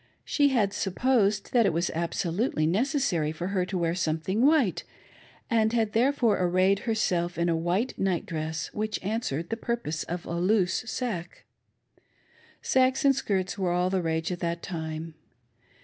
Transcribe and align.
She 0.25 0.47
had 0.49 0.73
supposed 0.73 1.53
that 1.53 1.67
it 1.67 1.73
was 1.73 1.91
absolutely 1.91 2.65
neces 2.65 3.01
sary 3.01 3.31
for 3.31 3.49
her 3.49 3.67
to 3.67 3.77
wear 3.77 3.93
something 3.93 4.43
white, 4.43 4.83
and 5.47 5.71
had 5.73 5.93
therefore 5.93 6.39
ar 6.39 6.49
rayed 6.49 6.79
herself 6.85 7.37
in 7.37 7.49
a 7.49 7.55
white 7.55 7.99
night 7.99 8.25
dress 8.25 8.73
which 8.73 8.97
answered 9.03 9.51
the 9.51 9.57
pur 9.57 9.77
pose 9.77 10.03
of 10.05 10.25
a 10.25 10.33
loose 10.33 10.79
sacque. 10.87 11.43
Sacques 12.63 13.05
and 13.05 13.15
skirts 13.15 13.59
were 13.59 13.73
all 13.73 13.91
the 13.91 14.01
rage 14.01 14.31
at 14.31 14.39
that 14.39 14.63
time. 14.63 15.13